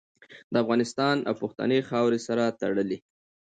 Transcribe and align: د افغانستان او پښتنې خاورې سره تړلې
د 0.51 0.53
افغانستان 0.63 1.15
او 1.27 1.33
پښتنې 1.43 1.77
خاورې 1.89 2.19
سره 2.27 2.43
تړلې 2.61 2.97